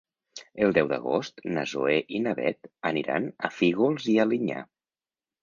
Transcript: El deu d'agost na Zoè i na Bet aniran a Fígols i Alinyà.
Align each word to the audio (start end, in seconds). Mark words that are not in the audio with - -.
El 0.67 0.71
deu 0.77 0.87
d'agost 0.91 1.43
na 1.57 1.65
Zoè 1.73 1.99
i 2.15 2.23
na 2.23 2.33
Bet 2.41 2.71
aniran 2.93 3.29
a 3.49 3.53
Fígols 3.59 4.09
i 4.17 4.19
Alinyà. 4.27 4.67